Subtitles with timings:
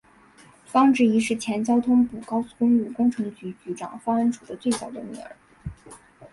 [0.65, 5.35] 方智怡是前交通部高速公路工程局局长方恩绪的最小的女儿。